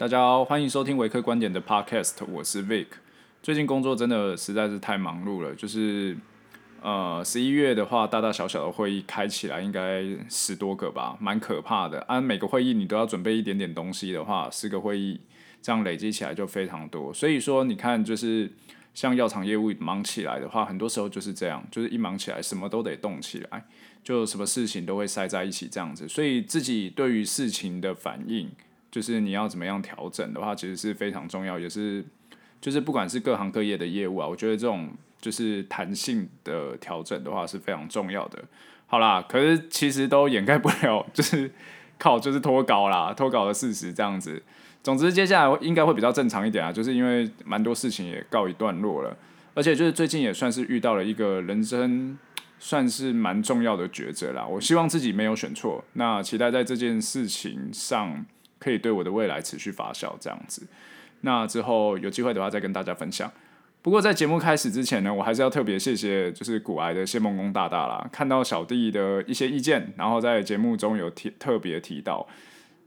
[0.00, 2.86] 大家好，欢迎收听维克观点的 Podcast，我是 Vic。
[3.42, 6.16] 最近工作真的实在是太忙碌了，就是
[6.80, 12.00] 呃十一月的话，大大小小的会议开起来应该十多个吧，蛮可怕的。
[12.08, 15.20] 按、每个会议你都要准备一点点东西的话，十个会议
[15.60, 17.12] 这样累积起来就非常多。
[17.12, 18.50] 所以说你看，就是
[18.94, 23.66] 像药厂业务忙起来的话，很多时候就是这样，就是一忙起来什么都得动起来，
[24.02, 26.08] 就什么事情都会塞在一起这样子。
[26.08, 28.50] 所以自己对于事情的反应。
[28.90, 32.04] 就是你要怎么样调整的话，其实是非常重要，也是
[32.60, 34.90] 就是不管是各行各业的业务啊，我觉得这种
[35.20, 38.42] 就是弹性的调整的话是非常重要的。
[38.86, 41.48] 好啦，可是其实都掩盖不了，就是
[41.98, 44.42] 靠就是脱稿啦，脱稿的事实这样子。
[44.82, 49.16] 总之接下来应该会比较正常一点啊，就是因为蛮多事情也告一段落了，
[49.54, 52.18] 而且就是最近也算是遇到了一个人生
[52.58, 54.44] 算是蛮重要的抉择啦。
[54.44, 58.26] 我希望自己没有选错，那期待在这件事情上。
[58.60, 60.68] 可以对我的未来持续发酵这样子，
[61.22, 63.28] 那之后有机会的话再跟大家分享。
[63.82, 72.28] 不过在节目开始之前呢，我还是要特别谢谢就是股癌的谢梦工大大啦，看到小弟的一些意见，然后在节目中有提特别提到。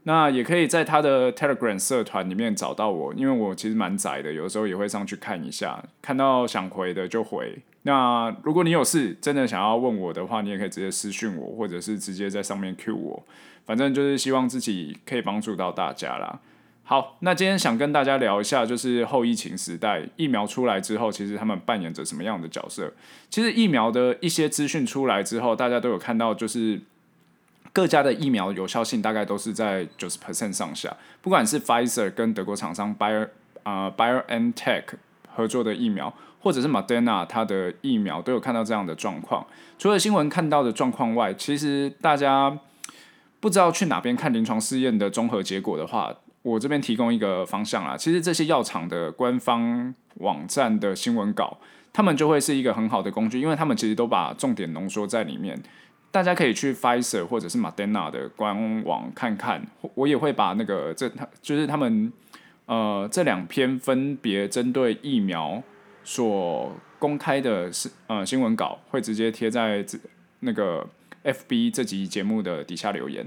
[0.06, 7.58] 那也可以在他的 Telegram 社团里面找到我，因为我其实蛮宅的，有时候也会上去看一下，看到想回的就回。
[7.82, 13.26] 那如果你有事真的想要问我的话，你也可以直接私讯我，或者是直接在上面 Q 我。
[13.64, 16.40] 反正就是希望自己可以帮助到大家啦。
[16.86, 22.92] 好，那今天想跟大家聊一下，就是后疫情时代疫苗出来之后，其实他们扮演着什么样的角色？
[23.30, 26.78] 其实疫苗的一些资讯出来之后，大家都有看到，就是
[27.72, 30.94] 各家的疫苗有效性大概都是在九十 percent 上下。
[31.22, 33.28] 不管是 Pfizer 跟德国厂商 Bio
[33.62, 34.84] 啊、呃、BioNTech
[35.34, 39.46] 合作的疫苗，或者是 Moderna 它的疫苗，都有看到这样的状况。
[39.78, 42.58] 除了新闻看到的状况外，其实大家。
[43.44, 47.94] 不知道去哪边看临床试验的综合结果的话，我这边提供一个方向啦。
[47.94, 51.58] 其实这些药厂的官方网站的新闻稿，
[51.92, 55.62] 他们就会是一个很好的工具，因为他们其实都把重点浓缩在里面。
[56.10, 59.62] 大家可以去 Pfizer 或者是 Moderna 的官网看看。
[59.94, 62.10] 我也会把那个这他就是他们
[62.64, 65.62] 呃这两篇分别针对疫苗
[66.02, 69.84] 所公开的是呃新闻稿，会直接贴在
[70.40, 70.86] 那个。
[71.24, 73.26] FB 这集节目的底下留言。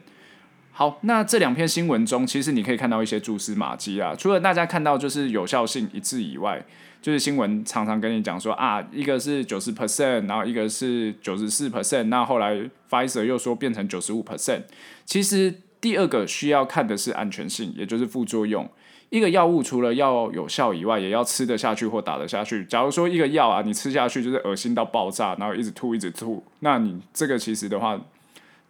[0.72, 4.14] 好，那这两篇新闻中，其实你可以看到一些蛛丝马迹啊。
[4.16, 6.64] 除了大家看到就是有效性一致以外，
[7.02, 14.62] 就是新闻常常跟你讲说啊，一个是九十 percent，然后一个是九十四 percent，那后来 Fiser 又说变成九十五 percent。
[15.04, 18.70] 其实第二个需要看的是安全性，也就是副作用。
[19.10, 22.66] 一个药物除了要有效以外，也要吃得下去或打得下去。
[22.66, 27.98] 假如说一个药啊，你吃下去就是恶心到爆炸，然后一直吐一直吐，那你这个其实的话，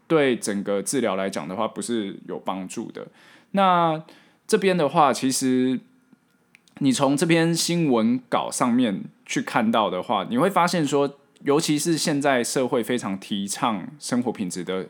[0.07, 3.07] 对整个治疗来讲的话，不是有帮助的。
[3.51, 4.03] 那
[4.45, 5.79] 这边的话，其实
[6.77, 14.87] 你从这篇新闻稿上面去看到的话，你会发现说，尤其是现在社会非常提倡生活品质的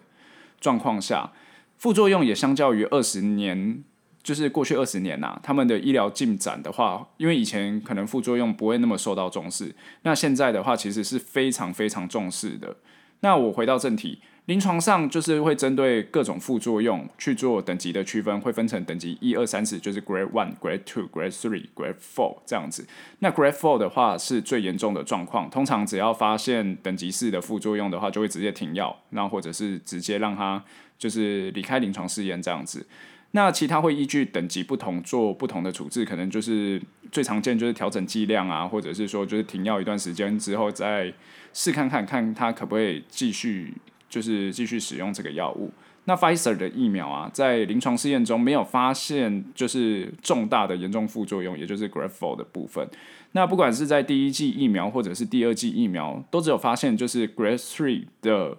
[0.59, 1.31] 状况下，
[1.77, 3.83] 副作用也相较于二十年。
[4.23, 12.75] 就是过去二十年呐、他们的医疗进展的话，因为以前可能副作用不会那么受到重视，那现在的话其实是非常非常重视的。
[13.21, 22.85] 那我回到正题，临床上就是会针对各种副作用去做等级的区分，会分成等级一二三四，就是 Grade One、Grade Two、Grade Three、Grade Four 这样子。
[23.19, 30.61] 那 Grade Four 的话是最严重的状况，通常只要发现等级四的副作用的话，就会直接停药，那或者是直接让他
[30.97, 32.85] 就是离开临床试验这样子。
[33.31, 36.81] 那其他会依据等级不同做不同的处置，可能就是
[37.11, 41.13] 最常见就是调整剂量啊，或者是说就是停药一段时间之后再
[41.53, 43.73] 试看看看他可不可以继续
[44.09, 45.69] 就是继续使用这个药物。
[46.05, 52.87] 那 Pfizer 的疫苗啊，在临床试验中没有发现就是重大的严重副作用，也就是 Grade 4的部分。
[53.33, 58.57] 那不管是在第一剂疫苗或者是第二剂疫苗，都只有发现就是 Grade 3的。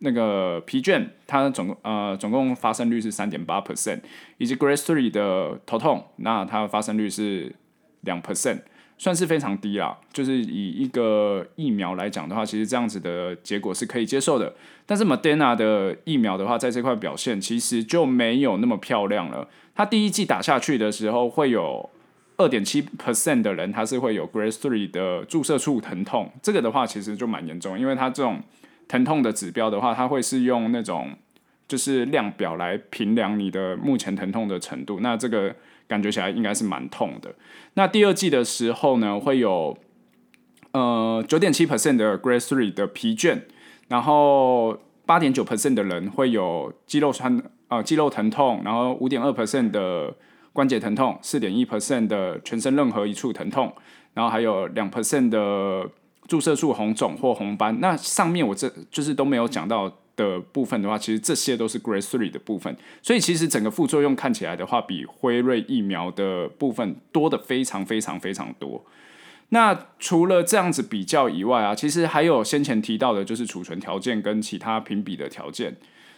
[0.00, 4.00] 那个疲倦，它总共呃总共发生率是三点八 percent，
[4.36, 7.52] 以及 Grade Three 的头痛，那它发生率是
[8.02, 8.60] 两 percent，
[8.96, 9.98] 算是非常低啦。
[10.12, 14.54] 就是以一个疫苗来讲的话，其实这样子的结果是可以接受的。
[14.86, 19.48] 但是 Moderna 的疫苗的话，在这块表现其实就没有那么漂亮了。
[19.74, 21.90] 它第一剂打下去的时候，会有
[22.36, 28.40] 二点七 percent 的人，他是会有 Grade Three 的注射处疼痛，这个的话其实就蛮严重，因为它这种。
[28.88, 31.10] 疼痛的指标的话，它会是用那种
[31.68, 35.00] 就是量表来评量你的目前疼痛的程度。
[35.00, 35.54] 那这个
[35.86, 37.34] 感觉起来应该是蛮痛的。
[37.74, 39.76] 那第二季的时候呢，会有
[40.72, 43.42] 呃九点七 percent 的 Grade Three 的疲倦，
[43.88, 50.14] 然后八点九 percent 的人会有肌肉酸、呃、肌肉疼痛，然后五点二 percent 的
[50.52, 53.72] 关节疼痛，四点一 percent 的全身任何一处疼痛，
[54.14, 55.88] 然后还有两 percent 的
[56.28, 57.80] 注射处红肿或红斑。
[57.80, 62.76] 那上面我这就是都没有讲到的部分的话，其实这些都是 Grade Three 的部分。
[63.02, 68.84] 所以其实整个副作用看起来的话，比辉瑞疫苗的部分多的非常非常非常多。
[69.50, 75.74] 那除了这样子比较以外啊，其实还有先前提到的，就是储存条件跟其他评比的条件。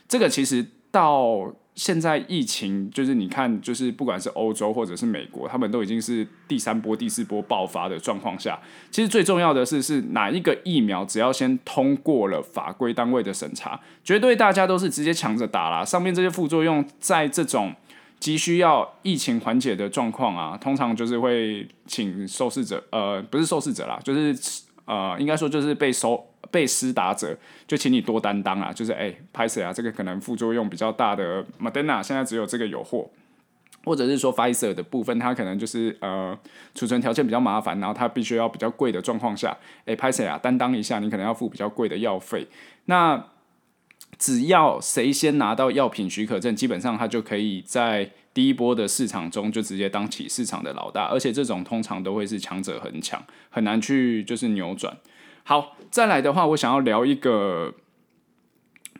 [0.08, 8.58] 这个其实到现在疫情，就是你看，就是不管是欧洲或者是美国，他们都已经是第三波、第四波爆发的状况下，
[8.90, 15.84] 其实最重要的是是哪一个疫苗，只要先通过了法规单位的审查，绝对大家都是直接抢着打啦。
[15.84, 17.74] 上面这些副作用，在这种
[18.18, 24.36] 急需要疫情缓解的状况啊，通常就是会请受试者，呃，不是受试者啦，就是
[24.84, 26.26] 呃，应该说就是被收。
[26.50, 27.36] 被施打者
[27.66, 33.08] 就请你多担当啊，就是哎，拍谁啊，这个可能副作用比较大的，Modena 现在只有这个有货，
[33.84, 36.38] 或者是说 Pfizer 的部分，它可能就是呃
[36.74, 39.56] 储存条件比较麻烦，然后它必须要比较贵的状况下，
[39.86, 42.46] 哎，拍谁啊，担当一下，你可能要付比较贵的药费。
[42.86, 43.26] 那
[44.18, 54.94] 只要谁先拿到药品许可证，基本上他就可以在第一波的市场中就直接当起市场的老大，而且这种通常都会是强者恒强，很难去就是扭转。
[55.44, 57.74] 好，再来的话，我想要聊一个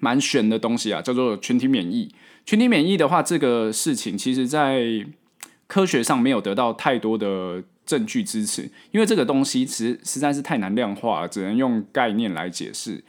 [0.01, 2.13] 蛮玄的东西啊，叫做群体免疫。
[2.45, 5.07] 群体免疫的话，这个事情其实在
[5.67, 13.05] 科学上没有得到太多的证据支持，因为这个东西实实在是太难量化，只能用概念来解释。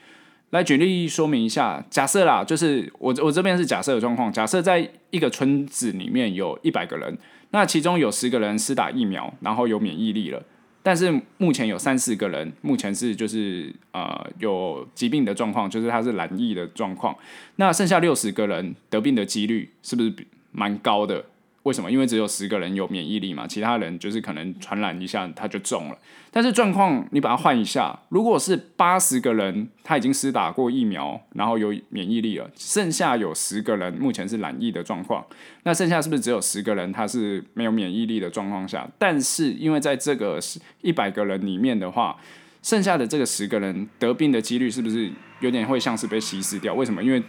[0.52, 7.18] 来举例说明一下，假设啦，就是我我这边是假设的状况，假设在一个村子里面有一百个人，
[7.52, 10.44] 那其中有十个人施打疫苗，然后有免疫力了。
[10.84, 17.16] 但是目前有三四个人，目前是就是呃有疾病的状况，就是他是染疫的状况。
[17.58, 20.14] 那剩下六十个人得病的几率是不是
[20.52, 21.26] 蛮高的？
[21.64, 21.92] 为什么？
[21.92, 25.98] 因为只有十个人有免疫力嘛，其他人就是可能传染一下他就中了。
[26.32, 35.24] 但是状况你把它换一下，如果是八十个人他已经施打过疫苗，然后有免疫力了，剩下有十个人目前是染疫的状况，
[35.64, 38.90] 那剩下是不是只有十个人他是没有免疫力的状况下？
[38.98, 40.40] 但是因为在这个
[40.82, 42.18] 一百个人里面的话，
[42.64, 45.12] 剩下的这个十个人得病的几率是不是
[45.42, 46.74] 有点会像是被稀释掉？
[46.74, 47.04] 为什么？
[47.04, 47.22] 因为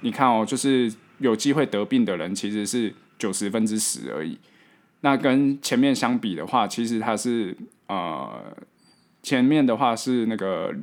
[0.00, 2.94] 你看哦，就是有机会得病的人其实是。
[3.18, 4.38] 九十分之十而已，
[5.00, 7.56] 那跟前面相比的话，其实它是
[7.86, 8.30] 呃
[9.22, 10.74] 前面的话是那个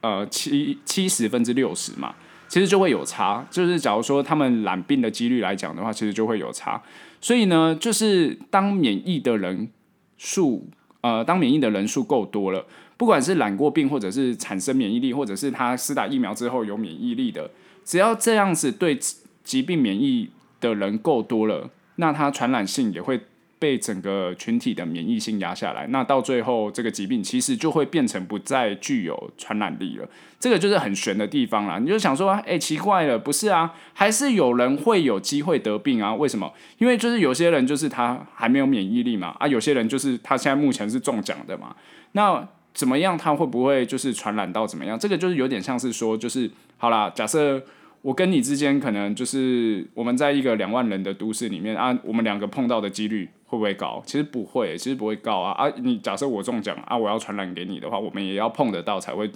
[0.00, 2.14] 呃七七十分之六十嘛，
[2.48, 3.46] 其实就会有差。
[3.50, 6.82] 就是假如说他们染病的几率来讲的话，其实就会有差。
[7.20, 9.70] 所以呢，就是当免疫的人
[10.18, 10.68] 数
[11.00, 12.66] 呃当免疫的人数够多了，
[12.96, 17.50] 不管是染过病，或者是产生免疫力，或者是他施打疫苗之后有免疫力的，
[17.84, 18.98] 只要这样子对
[19.42, 20.30] 疾病免疫
[20.68, 23.20] 的人够多了，那它传染性也会
[23.58, 30.08] 被整个群体的免疫性压下来，那到最后这个疾病其实就会变成不再具有传染力了。
[30.38, 31.78] 这个就是很玄的地方啦。
[31.78, 33.74] 你就想说，哎、奇怪了，不是啊？
[33.94, 36.14] 还是有人会有机会得病啊？
[36.14, 36.52] 为什么？
[36.78, 41.74] 因为就是有些人就是他还没有免疫力嘛，啊，有些人就是他现在目前是中奖的嘛。
[42.12, 43.16] 那怎么样？
[43.16, 44.98] 他会不会就是传染到怎么样？
[44.98, 47.62] 这个就是有点像是说，就是好啦，假设。
[48.04, 54.02] 我跟你之间可能就是我们在一个两万人的都市里面啊，我们两个碰到的几率会不会高？
[54.04, 55.72] 其实不会，其实不会高啊啊！
[55.78, 59.30] 你假设我中奖啊，我要传染给你的话，我们也要碰得到才会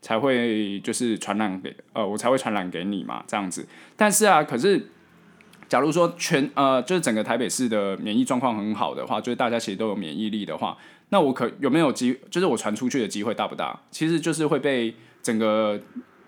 [0.00, 3.68] 才会就是传染给呃，我才会传染给你嘛，这样子。
[3.94, 4.88] 但是啊，可是
[5.68, 10.78] 假如说全呃就是整个台北市的免疫状况很好的话，就是大家其实都有免疫力的话，
[11.10, 13.78] 那我可有没有机就是我传出去的机会大不大？
[13.90, 15.78] 其实就是会被整个。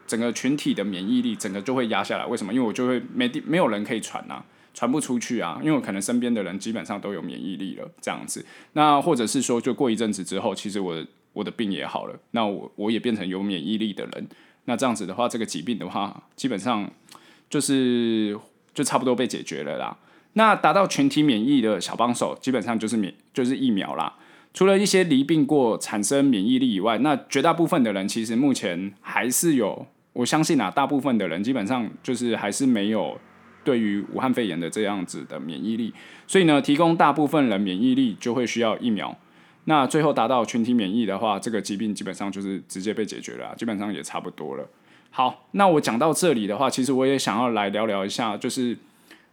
[0.07, 2.27] 整个群体的免疫力，整个就会压下来。
[2.27, 2.53] 为什么？
[2.53, 5.59] 因为我就会没地，没有人可以传啊，传不出去啊。
[5.63, 8.45] 因为我可能身边的人基本上都有免疫力了，这样子。
[8.75, 14.29] 那或者是说，就过一阵子之后，其实我我的病也好了，那我我也变成有免疫力的人。
[14.67, 16.91] 那这样子的话，这个疾病的话，基本上
[17.51, 18.39] 就是
[18.73, 19.97] 就差不多被解决了啦。
[20.33, 24.15] 那达到群体免疫的小帮手，基本上就是免就是疫苗啦。
[24.53, 29.87] 除了一些离病过产生免疫力以外，那绝大部分的人其实目前还是有。
[30.17, 33.19] 我相信啊，大部分的人基本上就是还是没有
[33.63, 35.93] 对于武汉肺炎的这样子的免疫力，
[36.27, 39.15] 所以呢，提供大部分人免疫力就会需要疫苗。
[39.65, 44.67] 那最后达到群体免疫的话，这个疾病基本上就是直接被解决了，基本上也差不多了。
[45.11, 48.77] 好，那我讲到这里的话，其实我也想要来聊聊一下，就是。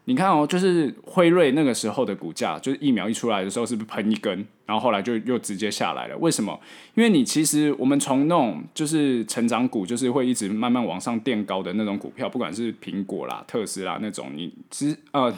[0.06, 6.18] 你看哦，就是辉瑞那个时候的股价，就是疫苗一出来的时候，是不是喷一根，然后后来就又直接下来了？
[6.18, 6.60] 为什么？
[6.96, 15.34] 因为你其实我们从那种就是成长股，就是会一直慢慢往上垫高的那种股票，不管是苹果啦、特斯拉那种，你其实呃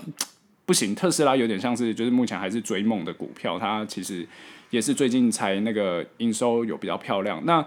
[0.66, 4.28] 不行，特斯拉有点像是就是目前还是追梦的股票，它其实
[4.72, 7.40] 也是最近才那个营收有比较漂亮。
[7.46, 7.64] 那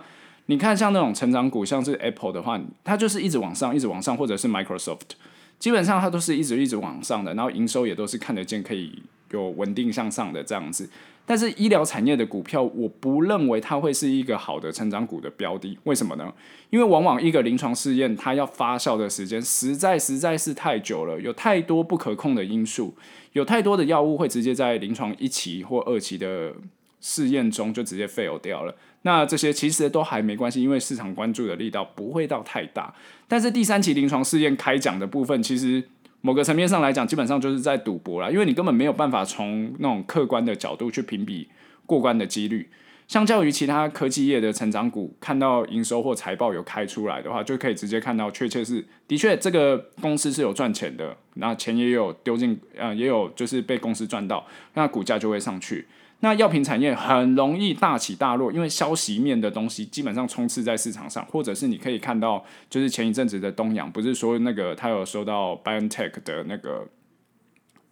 [0.47, 5.11] 你看像那种成长股，像是 Apple 的话，它就是一直往上，一直往上，或者是 Microsoft，
[5.59, 10.88] 基本上它都是一直一直往上的，然后营收也都是看得见，可以有稳定向上的这样子。
[11.27, 15.79] 但是医疗产业的股票，我不认为它会是一个好的成长股的标的。
[15.85, 16.33] 为什么呢？
[16.71, 22.95] 因为往往一个临床试验，它要发酵的时间实在实在是太久了，有太多不可控的因素，
[23.35, 26.55] 有太多的药物会直接在临床一期或二期的
[27.00, 28.75] 试验中就直接 fail 掉了。
[29.02, 32.95] 那这些其实都还没关系，因为市场关注的力道不会到太大。
[33.26, 35.85] 但是第三期临床试验开奖的部分，其实。
[36.21, 41.47] 某个层面上来讲，基本上就是在赌博啦，因为你根本没有办法从那种客观的角度去评比
[41.87, 42.69] 过关的几率。
[43.07, 55.87] 相较于其他科技业的成长股，看到营收或财报有开出来的话，就可以直接看到，确切是的确这个公司是有赚钱的，那钱也有丢进，呃，也有就是被公司赚到，那股价就会上去。
[56.20, 66.88] 那药品产业很容易大起大落，因为消息面的东西基本上充斥在市场上，或者是你可以看到，就是前一阵子的东阳，不是说那个他有收到 BioNTech 的那个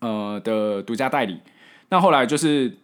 [0.01, 1.39] 呃的独家代理，
[1.91, 2.77] 那后来就是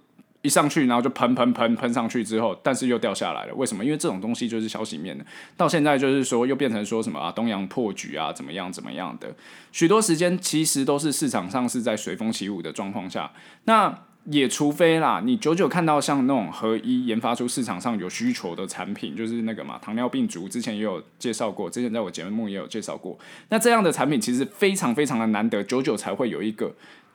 [0.42, 3.84] 一上去，然后就喷喷喷喷上去之后，但是又掉下来了，为什么？
[3.84, 9.34] 因为这种东西就是消息面的，到现在就是说又变成说什么啊东阳破局啊怎么样怎么样的，
[9.72, 13.32] 许多时间其实都是市场上是在随风起舞的状况下，
[13.64, 14.04] 那。
[14.26, 23.18] 也除非啦，你久久看到像那种合一研发出市场上有需求的产品，就是那个嘛，糖尿病足，之前也有介绍过，之前在我节目也有介绍过。
[23.48, 26.72] 那这样的产品其实非常非常的难得，久久才会有一个，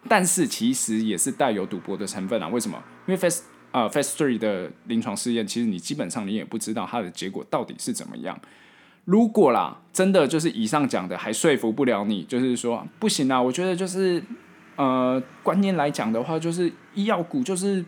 [0.09, 2.49] 但是其实也是带有赌博的成分啊。
[2.49, 2.83] 为什么？
[3.07, 3.39] 因为 Phase
[3.71, 8.37] 啊、呃、Phase Three 的临床试验，其实你基本上你也不知道它的结果到底是怎么样。
[9.05, 14.21] 如果啦，真的就是以上讲的还说服不了你，就是说不行啊，我觉得就是。
[14.77, 17.83] 呃，观念来讲的话，就是医药股就是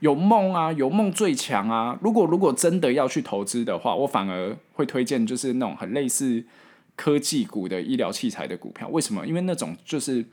[0.00, 1.98] 有梦啊，有梦最强啊。
[2.00, 6.44] 如果如果真的要去投资的话，我反而会推荐就是那种很类似
[6.94, 8.86] 科技股的医疗器材的股票。
[8.88, 9.26] 为什么？
[9.26, 10.24] 因为那种就是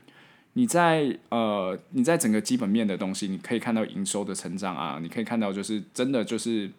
[0.54, 6.70] 你在呃你在整个基本面的东西，你可以看到营收的成长啊，你可以看到就是真的就是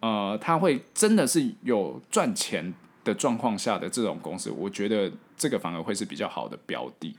[0.00, 7.14] 呃，它会真的是有赚钱的状况下的这种公司，我觉得这个反而会是比较好的标的。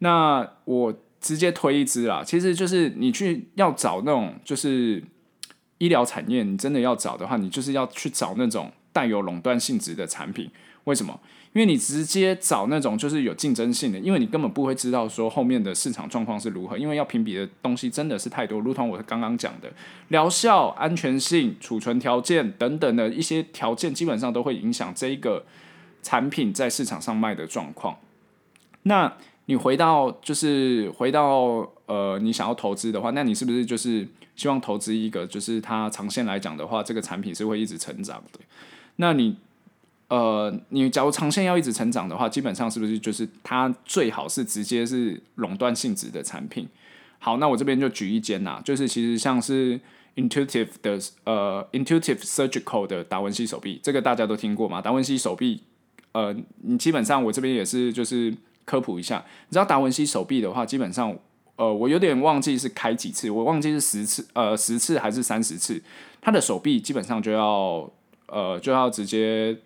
[0.00, 5.02] 那我直接推一支啦，其实就是你去要找那种就是
[5.78, 10.50] 医疗产业，你真的要找的话，你就是要去找那种带有垄断性质的产品。
[10.84, 11.20] 为什么？
[11.52, 19.70] 因为你直接找那种就是有竞争性的，因为你根本不会知道说后面的市场状况是如何，因为要评比的东西真的是太多，如同我刚刚讲的
[20.08, 25.44] 疗效、安全性、储存条件等等的一些条件，基本上都会影响这一个
[26.02, 27.98] 产品在市场上卖的状况。
[28.84, 29.12] 那
[29.50, 38.38] 你回到就是回到呃，你想要投资的话，那你是不是就是希望投资一个就是它长线来讲的话，这个产品是会一直成长的？
[38.94, 39.36] 那你
[40.06, 46.68] 呃，你假如长线要一直成长的话，基本上是不是就是它最好是直接是垄断性质的产品？
[47.18, 49.80] 好，那我这边就举一间呐，就是其实像是
[50.14, 54.80] Intuitive 的呃 Intuitive Surgical 的达文西手臂，这个大家都听过吗？
[54.80, 55.64] 达文西手臂，
[56.12, 58.32] 呃，你基本上我这边也是就是。
[58.64, 61.16] 科普一下，你知道达文西手臂的话，基本上，
[61.56, 65.82] 呃，我有点忘记是开几次，我忘记是十次，呃，十次还是三十次，
[66.20, 67.90] 他的手臂基本上就要，
[68.26, 69.56] 呃，就要直接，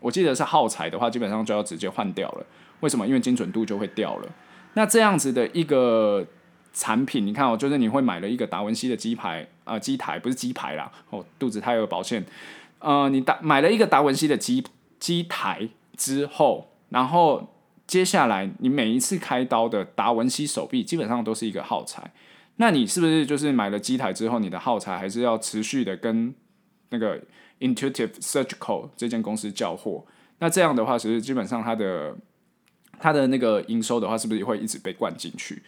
[0.00, 2.46] 我记得是耗材的话，基本上就要直接换掉了。
[2.80, 3.06] 为什么？
[3.06, 4.28] 因为精准度就会掉了。
[4.74, 6.26] 那这样子的一个
[6.74, 12.22] 产品，你看哦，就是你会买了一个达文西的机牌，呃，机台不是鸡排啦，哦，肚子太有保险，
[12.80, 14.62] 呃，你达买了一个达文西的机
[15.00, 17.48] 机台之后，然后。
[17.86, 22.12] 接下来，你每一次开刀的达文西手臂基本上都是一个耗材，
[22.56, 26.34] 那你是不是就是买了机台之后，你的耗材还是要持续的跟
[26.88, 27.20] 那个
[27.60, 30.06] Intuitive Surgical 这间公司交货？
[30.38, 32.16] 那这样的话，其实基本上它的
[32.98, 35.62] 它的那个营收的话，是不是也会一直被灌进去？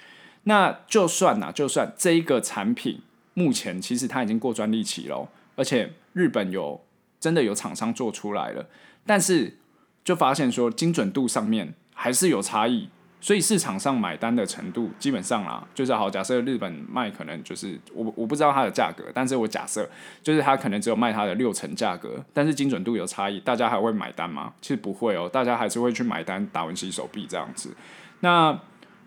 [0.44, 3.00] 那就算呐，就算这一个产品
[3.35, 6.82] 目前其实它已经过专利期了，而且日本有
[7.20, 8.66] 真的有厂商做出来了，
[9.04, 9.58] 但是
[10.02, 11.75] 就发现说精准度上面。
[11.98, 12.88] 还是有差异，
[13.20, 16.10] 所以市场上买单的程度基本上啦，就是好。
[16.10, 19.88] 假设日本卖可能就是我我不知道它的价格，但是我假设
[20.22, 24.52] 就是它可能只有卖它的六成价格，但是精准度有差异，大家还会买单吗？
[24.60, 27.74] 其实不会哦，大家还是会去买单达文西手臂这样子。
[28.20, 28.56] 那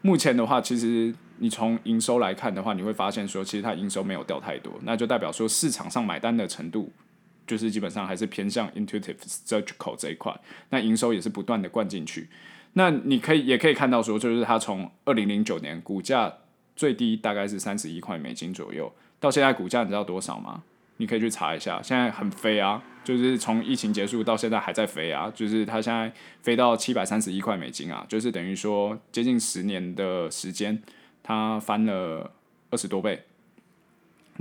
[0.02, 6.92] 目前的话，其实你从营收来看的话，你会发现说，其实它营收没有掉太多，那就代表说市场上买单的程度
[7.48, 10.38] 就是基本上还是偏向 Intuitive Surgical 这一块，
[10.70, 12.30] 那营收也是不断的灌进去。
[12.74, 16.34] 那你可以也可以看到说，就是它从二零零九年股价
[16.76, 20.64] 最低大概是三十一块美金左右，到现在股价你知道多少吗？
[20.98, 26.12] 你可以去查一下，现在很飞啊，就是从疫情结束到现在还在飞啊，就是它现在
[26.42, 30.82] 飞到七百三十一块美金啊，就是等于说接近十年的时间，
[31.24, 32.32] 它翻了
[32.70, 33.24] 二十多倍。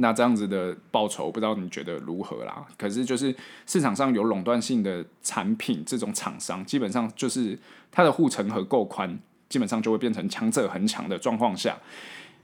[0.00, 2.66] 那这样子的报酬，不知道你觉得如何啦？
[2.76, 3.34] 可是就是
[3.66, 7.58] 市场上有垄断性的产品，这种厂商基本上就是
[7.92, 11.78] 它的护城河够宽，基本上就会变成强者恒强的状况下，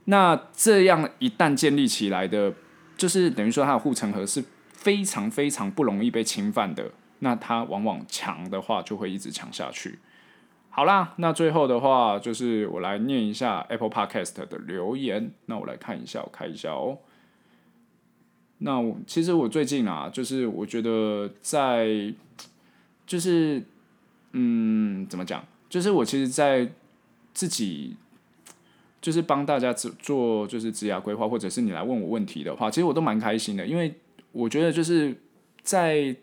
[0.04, 2.52] 那这样一旦建立起来的。
[2.96, 4.42] 就是等于说，它的护城河是
[4.72, 6.88] 非常非常不容易被侵犯的。
[7.18, 9.98] 那它往往强的话，就会一直强下去。
[10.70, 15.32] 好啦，那最后的话，就是我来念一下 Apple Podcast 的留言。
[15.46, 16.98] 那我来看一下，我看一下哦。
[18.58, 22.12] 那我其实我最近啊，就是我觉得在，
[23.06, 23.62] 就是
[24.32, 25.44] 嗯，怎么讲？
[25.68, 26.70] 就是我其实，在
[27.32, 27.96] 自己。
[29.04, 33.94] 就是帮大家做做就是职涯规划，或者是你来问我问题的话，其实我都蛮开心的，因为
[34.32, 35.14] 我觉得就是
[35.62, 36.16] 在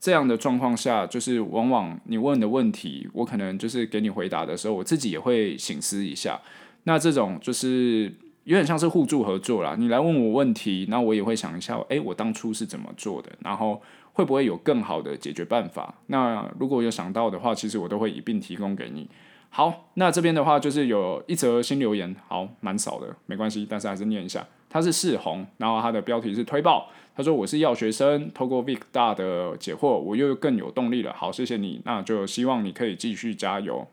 [0.00, 6.40] 这样的状况下，就是往往你问的问题，我可能就是给你回答的时候，我自己也会醒思一下。
[6.84, 8.10] 那这种就是
[8.44, 9.76] 有点像是互助合作啦。
[9.78, 13.80] 你来问我问题，那我也会想一下，诶，我当初是怎么做的，然后
[14.12, 15.94] 会不会有更好的解决办法？
[16.08, 19.08] 那如果有想到的话，其实我都会一并提供给你。
[19.48, 24.46] 好，那这边的话就是有一则新留言，好，蛮少的，没关系，但是还是念一下。
[24.70, 31.12] 他是世红，然后他的标题是推爆，他说我是药学生，透过 Vic 大的解惑，我又更有动力了。
[31.12, 33.86] 好，谢谢你，那就希望你可以继续加油。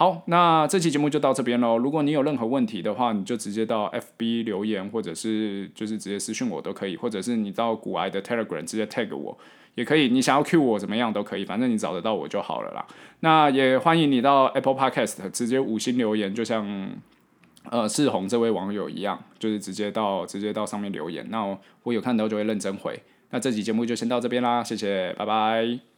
[0.00, 1.76] 好，那这期节目就到这边喽。
[1.76, 9.36] 如果你有任何问题的话，你就直接到 FB 留言，或者是就是直接私讯我都可以，或者是你到古埃的 Telegram 直接 tag 我。
[9.74, 12.86] 也可以，你想要 cue 我怎么样都可以，反正你找得到我就好了啦。
[13.20, 16.88] 那也欢迎你到 Apple Podcast 直接五星留言，就像
[17.64, 21.26] 呃世红这位网友一样，就是直接到直接到上面留言。
[21.28, 22.98] 那我，我有看到就会认真回。
[23.28, 25.89] 那这期节目就先到这边啦，谢谢，拜拜。